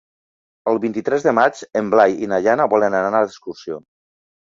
[0.71, 3.83] El vint-i-tres de maig en Blai i na Jana volen anar d'excursió.